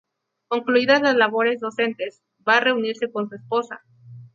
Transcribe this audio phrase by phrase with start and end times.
[0.47, 3.83] Concluidas las labores docentes, va a reunirse con su esposa.